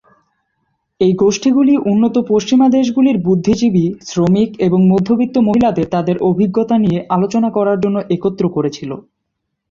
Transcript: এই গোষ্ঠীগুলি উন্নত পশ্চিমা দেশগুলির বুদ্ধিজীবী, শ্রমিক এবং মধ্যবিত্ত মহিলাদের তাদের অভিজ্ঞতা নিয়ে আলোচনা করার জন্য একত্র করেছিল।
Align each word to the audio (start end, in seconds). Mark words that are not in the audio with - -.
এই 1.01 1.13
গোষ্ঠীগুলি 1.15 1.73
উন্নত 1.91 2.15
পশ্চিমা 2.29 2.67
দেশগুলির 2.69 3.17
বুদ্ধিজীবী, 3.19 3.85
শ্রমিক 4.09 4.49
এবং 4.67 4.79
মধ্যবিত্ত 4.91 5.35
মহিলাদের 5.47 5.87
তাদের 5.89 6.15
অভিজ্ঞতা 6.29 6.75
নিয়ে 6.77 6.99
আলোচনা 7.15 7.49
করার 7.51 7.77
জন্য 7.79 7.97
একত্র 8.15 8.43
করেছিল। 8.55 8.91